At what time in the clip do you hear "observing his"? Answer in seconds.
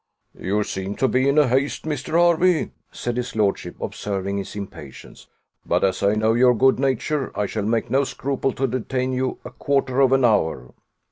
3.79-4.55